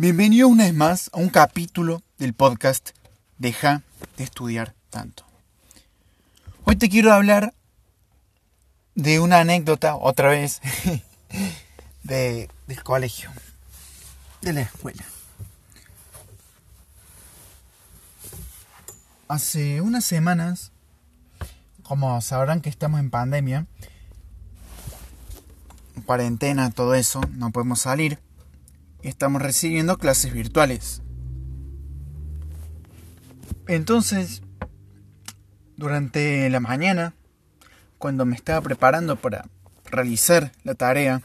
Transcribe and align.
Bienvenido 0.00 0.48
una 0.48 0.64
vez 0.64 0.72
más 0.72 1.10
a 1.12 1.18
un 1.18 1.28
capítulo 1.28 2.00
del 2.16 2.32
podcast 2.32 2.92
Deja 3.36 3.82
de 4.16 4.24
estudiar 4.24 4.72
tanto. 4.88 5.26
Hoy 6.64 6.76
te 6.76 6.88
quiero 6.88 7.12
hablar 7.12 7.52
de 8.94 9.20
una 9.20 9.40
anécdota, 9.40 9.96
otra 9.96 10.30
vez, 10.30 10.62
de, 12.02 12.48
del 12.66 12.82
colegio, 12.82 13.30
de 14.40 14.54
la 14.54 14.62
escuela. 14.62 15.04
Hace 19.28 19.82
unas 19.82 20.06
semanas, 20.06 20.72
como 21.82 22.18
sabrán 22.22 22.62
que 22.62 22.70
estamos 22.70 23.00
en 23.00 23.10
pandemia, 23.10 23.66
cuarentena, 26.06 26.70
todo 26.70 26.94
eso, 26.94 27.20
no 27.32 27.50
podemos 27.50 27.82
salir 27.82 28.18
estamos 29.02 29.42
recibiendo 29.42 29.98
clases 29.98 30.32
virtuales. 30.32 31.02
Entonces, 33.66 34.42
durante 35.76 36.48
la 36.50 36.60
mañana, 36.60 37.14
cuando 37.98 38.26
me 38.26 38.34
estaba 38.34 38.60
preparando 38.60 39.16
para 39.16 39.48
realizar 39.84 40.52
la 40.64 40.74
tarea, 40.74 41.22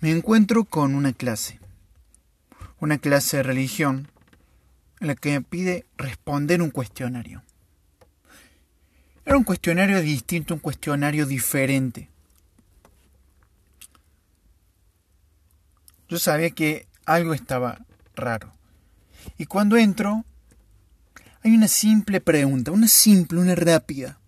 me 0.00 0.10
encuentro 0.10 0.64
con 0.64 0.94
una 0.94 1.12
clase, 1.12 1.60
una 2.80 2.98
clase 2.98 3.38
de 3.38 3.42
religión, 3.42 4.08
en 5.00 5.06
la 5.08 5.14
que 5.14 5.32
me 5.32 5.42
pide 5.42 5.86
responder 5.96 6.62
un 6.62 6.70
cuestionario. 6.70 7.42
Era 9.24 9.36
un 9.36 9.44
cuestionario 9.44 10.00
distinto, 10.00 10.54
un 10.54 10.60
cuestionario 10.60 11.26
diferente. 11.26 12.10
Yo 16.08 16.18
sabía 16.18 16.50
que 16.50 16.88
algo 17.04 17.34
estaba 17.34 17.78
raro. 18.14 18.52
Y 19.36 19.46
cuando 19.46 19.76
entro, 19.76 20.24
hay 21.42 21.54
una 21.54 21.68
simple 21.68 22.20
pregunta, 22.20 22.70
una 22.70 22.88
simple, 22.88 23.38
una 23.38 23.54
rápida, 23.54 24.18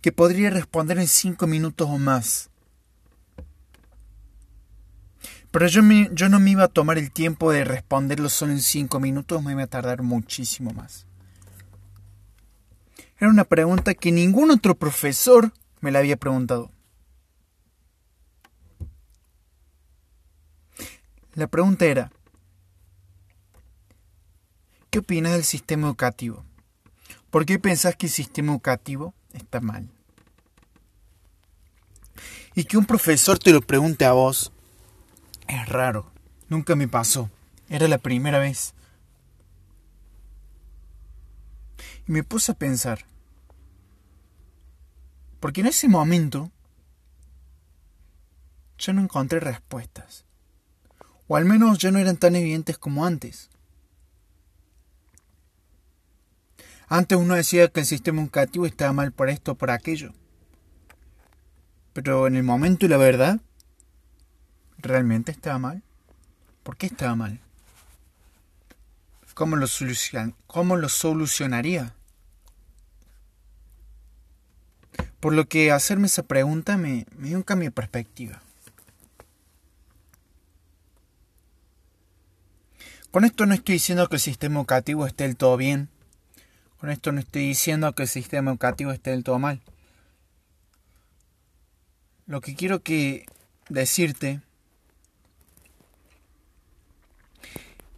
que 0.00 0.12
podría 0.12 0.50
responder 0.50 0.98
en 0.98 1.08
cinco 1.08 1.46
minutos 1.46 1.88
o 1.90 1.98
más. 1.98 2.50
Pero 5.50 5.66
yo, 5.66 5.82
yo 6.12 6.28
no 6.28 6.40
me 6.40 6.50
iba 6.50 6.64
a 6.64 6.68
tomar 6.68 6.98
el 6.98 7.10
tiempo 7.10 7.52
de 7.52 7.64
responderlo 7.64 8.28
solo 8.28 8.52
en 8.52 8.62
cinco 8.62 9.00
minutos, 9.00 9.42
me 9.42 9.52
iba 9.52 9.62
a 9.62 9.66
tardar 9.66 10.02
muchísimo 10.02 10.72
más. 10.72 11.06
Era 13.18 13.30
una 13.30 13.44
pregunta 13.44 13.94
que 13.94 14.12
ningún 14.12 14.50
otro 14.50 14.76
profesor 14.76 15.52
me 15.80 15.90
la 15.90 15.98
había 15.98 16.16
preguntado. 16.16 16.70
La 21.38 21.46
pregunta 21.46 21.84
era, 21.84 22.10
¿qué 24.90 24.98
opinas 24.98 25.34
del 25.34 25.44
sistema 25.44 25.86
educativo? 25.86 26.44
¿Por 27.30 27.46
qué 27.46 27.60
pensás 27.60 27.94
que 27.94 28.06
el 28.06 28.12
sistema 28.12 28.50
educativo 28.50 29.14
está 29.32 29.60
mal? 29.60 29.88
Y 32.56 32.64
que 32.64 32.76
un 32.76 32.86
profesor 32.86 33.38
te 33.38 33.52
lo 33.52 33.60
pregunte 33.60 34.04
a 34.04 34.14
vos 34.14 34.50
es 35.46 35.68
raro. 35.68 36.10
Nunca 36.48 36.74
me 36.74 36.88
pasó. 36.88 37.30
Era 37.68 37.86
la 37.86 37.98
primera 37.98 38.40
vez. 38.40 38.74
Y 42.08 42.10
me 42.10 42.24
puse 42.24 42.50
a 42.50 42.56
pensar. 42.56 43.04
Porque 45.38 45.60
en 45.60 45.68
ese 45.68 45.86
momento 45.86 46.50
yo 48.76 48.92
no 48.92 49.02
encontré 49.02 49.38
respuestas 49.38 50.24
o 51.28 51.36
al 51.36 51.44
menos 51.44 51.78
ya 51.78 51.90
no 51.90 51.98
eran 51.98 52.16
tan 52.16 52.34
evidentes 52.34 52.78
como 52.78 53.04
antes. 53.04 53.50
Antes 56.88 57.18
uno 57.18 57.34
decía 57.34 57.68
que 57.68 57.80
el 57.80 57.86
sistema 57.86 58.22
educativo 58.22 58.64
estaba 58.64 58.94
mal 58.94 59.12
por 59.12 59.28
esto 59.28 59.52
o 59.52 59.54
por 59.54 59.70
aquello. 59.70 60.14
Pero 61.92 62.26
en 62.26 62.36
el 62.36 62.44
momento 62.44 62.86
y 62.86 62.88
la 62.88 62.96
verdad, 62.96 63.40
¿realmente 64.78 65.30
estaba 65.30 65.58
mal? 65.58 65.82
¿Por 66.62 66.78
qué 66.78 66.86
estaba 66.86 67.14
mal? 67.14 67.40
¿Cómo 69.34 69.54
lo, 69.56 70.88
solucionaría? 70.88 71.94
Por 75.20 75.34
lo 75.34 75.46
que 75.46 75.70
hacerme 75.70 76.06
esa 76.06 76.22
pregunta 76.22 76.76
me, 76.76 77.06
me 77.16 77.28
dio 77.28 77.36
un 77.36 77.42
cambio 77.42 77.68
de 77.68 77.72
perspectiva. 77.72 78.42
Con 83.10 83.24
esto 83.24 83.46
no 83.46 83.54
estoy 83.54 83.74
diciendo 83.74 84.06
que 84.08 84.16
el 84.16 84.20
sistema 84.20 84.60
educativo 84.60 85.06
esté 85.06 85.24
del 85.24 85.36
todo 85.36 85.56
bien. 85.56 85.88
Con 86.78 86.90
esto 86.90 87.10
no 87.10 87.20
estoy 87.20 87.48
diciendo 87.48 87.94
que 87.94 88.02
el 88.02 88.08
sistema 88.08 88.50
educativo 88.50 88.92
esté 88.92 89.10
del 89.10 89.24
todo 89.24 89.38
mal. 89.38 89.62
Lo 92.26 92.42
que 92.42 92.54
quiero 92.54 92.82
decirte 93.70 94.42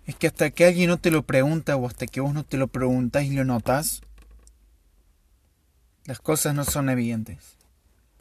es 0.06 0.14
que 0.14 0.28
hasta 0.28 0.50
que 0.50 0.66
alguien 0.66 0.88
no 0.88 0.98
te 0.98 1.10
lo 1.10 1.22
pregunta 1.22 1.74
o 1.74 1.86
hasta 1.86 2.06
que 2.06 2.20
vos 2.20 2.32
no 2.32 2.44
te 2.44 2.56
lo 2.56 2.68
preguntas 2.68 3.24
y 3.24 3.32
lo 3.32 3.44
notas, 3.44 4.02
las 6.04 6.20
cosas 6.20 6.54
no 6.54 6.64
son 6.64 6.88
evidentes. 6.88 7.56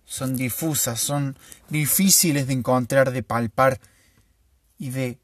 Son 0.05 0.35
difusas, 0.35 0.99
son 0.99 1.37
difíciles 1.69 2.47
de 2.47 2.53
encontrar, 2.53 3.11
de 3.11 3.21
palpar 3.21 3.79
y 4.79 4.89
de 4.89 5.19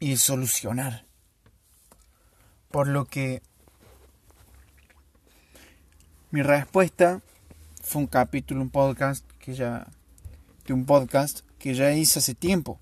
y 0.00 0.16
solucionar. 0.16 1.04
Por 2.70 2.88
lo 2.88 3.04
que 3.06 3.42
mi 6.30 6.42
respuesta 6.42 7.22
fue 7.82 8.02
un 8.02 8.06
capítulo, 8.06 8.60
un 8.60 8.70
podcast 8.70 9.24
que 9.38 9.54
ya 9.54 9.86
de 10.66 10.74
un 10.74 10.84
podcast 10.84 11.40
que 11.58 11.74
ya 11.74 11.92
hice 11.92 12.18
hace 12.18 12.34
tiempo. 12.34 12.78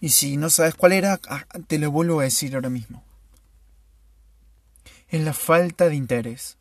Y 0.00 0.10
si 0.10 0.36
no 0.36 0.50
sabes 0.50 0.74
cuál 0.74 0.92
era, 0.92 1.20
ah, 1.28 1.44
te 1.66 1.78
lo 1.78 1.90
vuelvo 1.90 2.20
a 2.20 2.24
decir 2.24 2.54
ahora 2.54 2.70
mismo. 2.70 3.02
Es 5.08 5.22
la 5.22 5.32
falta 5.32 5.88
de 5.88 5.96
interés 5.96 6.56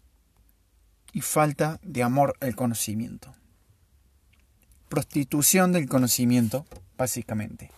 y 1.12 1.22
falta 1.22 1.80
de 1.84 2.04
amor 2.04 2.36
al 2.42 2.56
conocimiento. 2.56 3.34
Prostitución 4.90 5.72
del 5.72 5.88
conocimiento, 5.88 6.66
básicamente. 6.98 7.72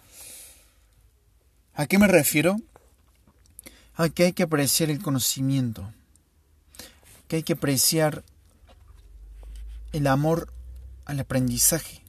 ¿A 1.77 1.87
qué 1.87 1.99
me 1.99 2.07
refiero? 2.07 2.55
A 3.95 4.07
que 4.07 4.23
hay 4.23 4.33
que 4.33 4.43
apreciar 4.43 4.89
el 4.89 5.01
conocimiento, 5.01 5.93
que 7.27 7.37
hay 7.37 7.43
que 7.43 7.53
apreciar 7.53 8.23
el 9.91 10.07
amor 10.07 10.53
al 11.03 11.19
aprendizaje, 11.19 12.01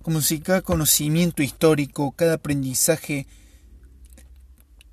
como 0.00 0.22
si 0.22 0.40
cada 0.40 0.62
conocimiento 0.62 1.42
histórico, 1.42 2.12
cada 2.12 2.34
aprendizaje 2.34 3.26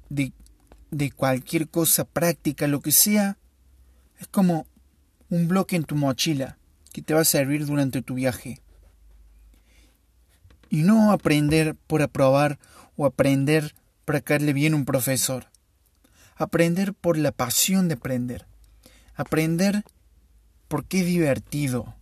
de, 0.09 0.33
de 0.91 1.11
cualquier 1.11 1.69
cosa 1.69 2.03
práctica, 2.03 2.67
lo 2.67 2.81
que 2.81 2.91
sea, 2.91 3.37
es 4.19 4.27
como 4.27 4.67
un 5.29 5.47
bloque 5.47 5.77
en 5.77 5.85
tu 5.85 5.95
mochila 5.95 6.57
que 6.91 7.01
te 7.01 7.13
va 7.13 7.21
a 7.21 7.25
servir 7.25 7.65
durante 7.65 8.01
tu 8.01 8.15
viaje. 8.15 8.59
Y 10.69 10.83
no 10.83 11.13
aprender 11.13 11.75
por 11.87 12.01
aprobar 12.01 12.59
o 12.97 13.05
aprender 13.05 13.73
para 14.05 14.21
caerle 14.21 14.53
bien 14.53 14.73
un 14.73 14.85
profesor. 14.85 15.47
Aprender 16.35 16.93
por 16.93 17.17
la 17.17 17.31
pasión 17.31 17.87
de 17.87 17.95
aprender. 17.95 18.45
Aprender 19.15 19.83
porque 20.67 21.01
es 21.01 21.05
divertido. 21.05 21.95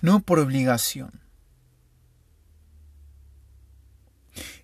No 0.00 0.20
por 0.20 0.38
obligación. 0.38 1.20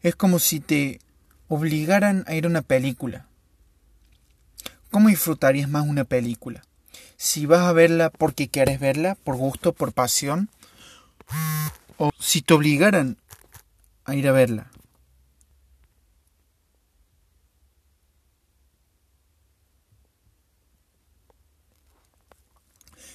Es 0.02 0.14
como 0.14 0.38
si 0.38 0.60
te 0.60 1.00
obligaran 1.48 2.24
a 2.26 2.34
ir 2.34 2.46
a 2.46 2.48
una 2.48 2.62
película. 2.62 3.26
¿Cómo 4.90 5.08
disfrutarías 5.08 5.68
más 5.68 5.86
una 5.86 6.04
película? 6.04 6.62
Si 7.16 7.46
vas 7.46 7.60
a 7.60 7.72
verla 7.72 8.10
porque 8.10 8.48
quieres 8.48 8.78
verla, 8.80 9.16
por 9.16 9.36
gusto, 9.36 9.72
por 9.72 9.92
pasión, 9.92 10.48
o 11.96 12.10
si 12.18 12.42
te 12.42 12.54
obligaran 12.54 13.16
a 14.04 14.14
ir 14.14 14.28
a 14.28 14.32
verla 14.32 14.70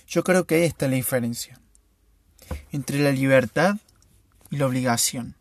Yo 0.10 0.24
creo 0.24 0.46
que 0.46 0.56
ahí 0.56 0.64
está 0.64 0.88
la 0.88 0.96
diferencia 0.96 1.60
entre 2.72 2.98
la 2.98 3.12
libertad 3.12 3.76
y 4.50 4.58
la 4.58 4.66
obligación. 4.66 5.36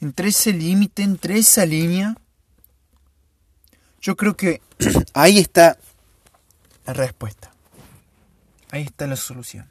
Entre 0.00 0.28
ese 0.28 0.52
límite, 0.52 1.02
entre 1.02 1.38
esa 1.38 1.66
línea, 1.66 2.16
yo 4.00 4.16
creo 4.16 4.36
que 4.36 4.62
ahí 5.14 5.40
está 5.40 5.76
la 6.86 6.92
respuesta. 6.92 7.50
Ahí 8.70 8.82
está 8.82 9.08
la 9.08 9.16
solución. 9.16 9.68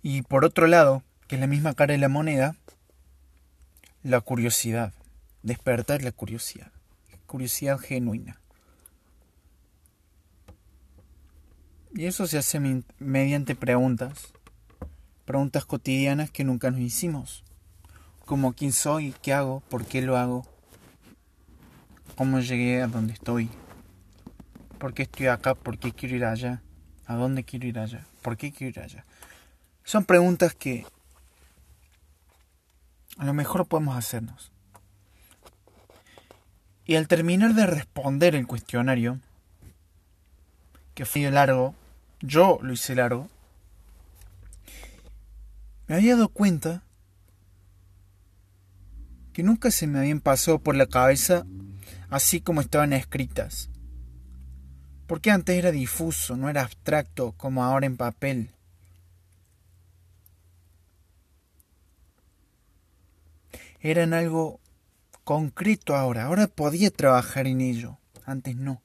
Y 0.00 0.22
por 0.22 0.44
otro 0.44 0.68
lado, 0.68 1.02
que 1.26 1.34
es 1.34 1.40
la 1.40 1.48
misma 1.48 1.74
cara 1.74 1.92
de 1.92 1.98
la 1.98 2.08
moneda, 2.08 2.54
la 4.06 4.20
curiosidad, 4.20 4.92
despertar 5.42 6.04
la 6.04 6.12
curiosidad, 6.12 6.70
curiosidad 7.26 7.76
genuina. 7.76 8.40
Y 11.92 12.04
eso 12.04 12.28
se 12.28 12.38
hace 12.38 12.60
mediante 13.00 13.56
preguntas, 13.56 14.32
preguntas 15.24 15.64
cotidianas 15.64 16.30
que 16.30 16.44
nunca 16.44 16.70
nos 16.70 16.78
hicimos, 16.78 17.42
como 18.24 18.52
quién 18.52 18.72
soy, 18.72 19.12
qué 19.22 19.32
hago, 19.32 19.58
por 19.68 19.84
qué 19.84 20.02
lo 20.02 20.16
hago, 20.16 20.46
cómo 22.16 22.38
llegué 22.38 22.82
a 22.82 22.86
donde 22.86 23.14
estoy, 23.14 23.50
por 24.78 24.94
qué 24.94 25.02
estoy 25.02 25.26
acá, 25.26 25.56
por 25.56 25.78
qué 25.78 25.90
quiero 25.90 26.14
ir 26.14 26.24
allá, 26.26 26.62
a 27.06 27.16
dónde 27.16 27.42
quiero 27.42 27.66
ir 27.66 27.80
allá, 27.80 28.06
por 28.22 28.36
qué 28.36 28.52
quiero 28.52 28.78
ir 28.78 28.84
allá. 28.84 29.04
Son 29.82 30.04
preguntas 30.04 30.54
que 30.54 30.86
a 33.16 33.24
lo 33.24 33.34
mejor 33.34 33.66
podemos 33.66 33.96
hacernos. 33.96 34.52
Y 36.84 36.94
al 36.96 37.08
terminar 37.08 37.54
de 37.54 37.66
responder 37.66 38.34
el 38.34 38.46
cuestionario, 38.46 39.20
que 40.94 41.04
fue 41.04 41.30
largo, 41.30 41.74
yo 42.20 42.58
lo 42.62 42.72
hice 42.72 42.94
largo, 42.94 43.28
me 45.88 45.96
había 45.96 46.14
dado 46.14 46.28
cuenta 46.28 46.82
que 49.32 49.42
nunca 49.42 49.70
se 49.70 49.86
me 49.86 49.98
habían 49.98 50.20
pasado 50.20 50.58
por 50.58 50.76
la 50.76 50.86
cabeza 50.86 51.44
así 52.08 52.40
como 52.40 52.60
estaban 52.60 52.92
escritas. 52.92 53.68
Porque 55.06 55.30
antes 55.30 55.56
era 55.56 55.70
difuso, 55.70 56.36
no 56.36 56.48
era 56.48 56.62
abstracto 56.62 57.32
como 57.32 57.62
ahora 57.62 57.86
en 57.86 57.96
papel. 57.96 58.50
Eran 63.80 64.14
algo 64.14 64.60
concreto 65.24 65.96
ahora. 65.96 66.24
Ahora 66.24 66.46
podía 66.46 66.90
trabajar 66.90 67.46
en 67.46 67.60
ello. 67.60 67.98
Antes 68.24 68.56
no. 68.56 68.80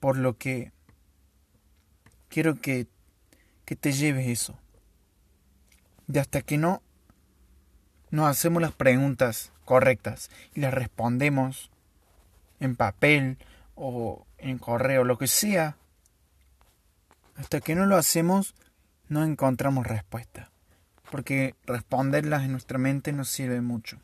Por 0.00 0.16
lo 0.16 0.36
que 0.36 0.72
quiero 2.28 2.60
que, 2.60 2.86
que 3.64 3.76
te 3.76 3.92
lleves 3.92 4.26
eso. 4.28 4.58
Y 6.12 6.18
hasta 6.18 6.42
que 6.42 6.58
no 6.58 6.82
nos 8.10 8.28
hacemos 8.28 8.62
las 8.62 8.72
preguntas 8.72 9.52
correctas 9.64 10.30
y 10.54 10.60
las 10.60 10.72
respondemos 10.72 11.70
en 12.60 12.76
papel 12.76 13.38
o 13.74 14.26
en 14.38 14.58
correo, 14.58 15.04
lo 15.04 15.18
que 15.18 15.26
sea, 15.26 15.76
hasta 17.36 17.60
que 17.60 17.74
no 17.74 17.86
lo 17.86 17.96
hacemos 17.96 18.54
no 19.08 19.24
encontramos 19.24 19.86
respuesta. 19.86 20.50
Porque 21.10 21.54
responderlas 21.66 22.44
en 22.44 22.52
nuestra 22.52 22.78
mente 22.78 23.12
nos 23.12 23.28
sirve 23.28 23.60
mucho. 23.60 23.98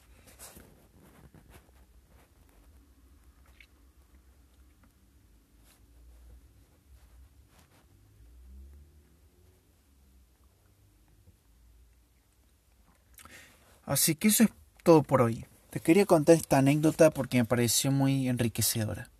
Así 13.84 14.14
que 14.14 14.28
eso 14.28 14.44
es 14.44 14.50
todo 14.84 15.02
por 15.02 15.22
hoy. 15.22 15.44
Te 15.70 15.81
quería 15.81 16.06
contar 16.06 16.37
esta 16.37 16.58
anécdota 16.58 17.10
porque 17.10 17.38
me 17.38 17.44
pareció 17.44 17.90
muy 17.90 18.28
enriquecedora. 18.28 19.10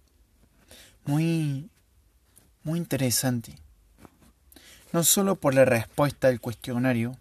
Muy 1.05 1.69
muy 2.65 2.79
interesante. 2.79 3.57
No 4.93 5.05
solo 5.05 5.37
por 5.37 5.55
la 5.55 5.65
respuesta 5.65 6.29
al 6.29 6.41
cuestionario, 6.41 7.17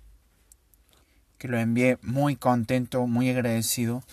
que 1.37 1.47
lo 1.47 1.57
envié 1.57 1.97
muy 2.01 2.35
contento, 2.35 3.07
muy 3.07 3.29
agradecido, 3.29 4.03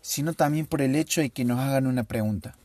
sino 0.00 0.34
también 0.34 0.66
por 0.66 0.82
el 0.82 0.96
hecho 0.96 1.20
de 1.20 1.30
que 1.30 1.44
nos 1.44 1.58
hagan 1.58 1.86
una 1.86 2.04
pregunta 2.04 2.56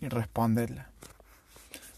y 0.00 0.08
responderla. 0.08 0.90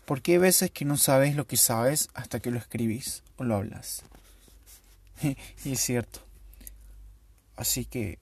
Porque 0.04 0.32
hay 0.32 0.38
veces 0.38 0.70
que 0.70 0.84
no 0.84 0.96
sabes 0.96 1.36
lo 1.36 1.46
que 1.46 1.56
sabes 1.56 2.08
hasta 2.14 2.40
que 2.40 2.50
lo 2.50 2.58
escribís 2.58 3.22
o 3.36 3.44
lo 3.44 3.56
hablas. 3.56 4.02
y 5.64 5.72
es 5.72 5.80
cierto. 5.80 6.20
Así 7.56 7.84
que 7.84 8.18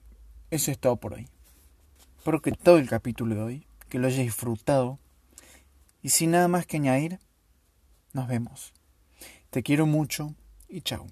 eso 0.51 0.71
es 0.71 0.79
todo 0.79 0.97
por 0.97 1.13
hoy. 1.13 1.27
Espero 2.17 2.41
que 2.41 2.51
todo 2.51 2.77
el 2.77 2.89
capítulo 2.89 3.35
de 3.35 3.41
hoy, 3.41 3.67
que 3.89 3.99
lo 3.99 4.07
hayas 4.07 4.25
disfrutado. 4.25 4.99
Y 6.01 6.09
sin 6.09 6.31
nada 6.31 6.47
más 6.47 6.65
que 6.65 6.77
añadir, 6.77 7.19
nos 8.13 8.27
vemos. 8.27 8.73
Te 9.49 9.63
quiero 9.63 9.85
mucho 9.85 10.35
y 10.67 10.81
chao. 10.81 11.07